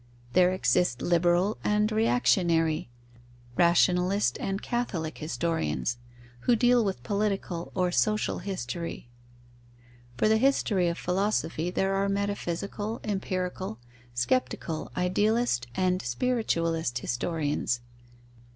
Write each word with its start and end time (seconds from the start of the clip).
There 0.33 0.51
exist 0.51 0.99
liberal 1.03 1.59
and 1.63 1.91
reactionary, 1.91 2.89
rationalist 3.55 4.35
and 4.39 4.59
catholic 4.59 5.19
historians, 5.19 5.97
who 6.39 6.55
deal 6.55 6.83
with 6.83 7.03
political 7.03 7.71
or 7.75 7.91
social 7.91 8.39
history; 8.39 9.09
for 10.17 10.27
the 10.27 10.37
history 10.37 10.87
of 10.87 10.97
philosophy 10.97 11.69
there 11.69 11.93
are 11.93 12.09
metaphysical, 12.09 12.99
empirical, 13.03 13.77
sceptical, 14.15 14.91
idealist, 14.97 15.67
and 15.75 16.01
spiritualist 16.01 16.97
historians. 16.97 17.81